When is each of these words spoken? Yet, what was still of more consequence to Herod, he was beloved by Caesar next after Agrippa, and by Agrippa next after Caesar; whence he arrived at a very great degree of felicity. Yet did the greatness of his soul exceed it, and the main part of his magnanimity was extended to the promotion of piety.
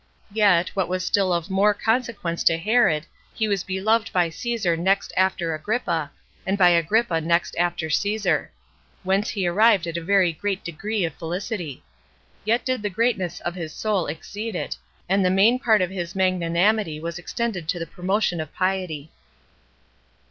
Yet, 0.33 0.69
what 0.69 0.87
was 0.87 1.05
still 1.05 1.31
of 1.31 1.51
more 1.51 1.75
consequence 1.75 2.43
to 2.45 2.57
Herod, 2.57 3.05
he 3.35 3.47
was 3.47 3.63
beloved 3.63 4.11
by 4.11 4.29
Caesar 4.31 4.75
next 4.75 5.13
after 5.15 5.53
Agrippa, 5.53 6.09
and 6.43 6.57
by 6.57 6.69
Agrippa 6.69 7.21
next 7.21 7.55
after 7.59 7.87
Caesar; 7.91 8.51
whence 9.03 9.29
he 9.29 9.45
arrived 9.45 9.85
at 9.85 9.97
a 9.97 10.01
very 10.03 10.33
great 10.33 10.63
degree 10.63 11.05
of 11.05 11.13
felicity. 11.13 11.83
Yet 12.45 12.65
did 12.65 12.81
the 12.81 12.89
greatness 12.89 13.41
of 13.41 13.53
his 13.53 13.73
soul 13.73 14.07
exceed 14.07 14.55
it, 14.55 14.75
and 15.07 15.23
the 15.23 15.29
main 15.29 15.59
part 15.59 15.83
of 15.83 15.91
his 15.91 16.15
magnanimity 16.15 16.99
was 16.99 17.19
extended 17.19 17.67
to 17.69 17.77
the 17.77 17.85
promotion 17.85 18.41
of 18.41 18.51
piety. 18.55 19.11